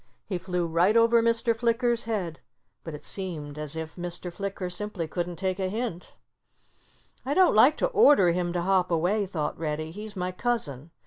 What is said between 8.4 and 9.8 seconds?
to hop away," thought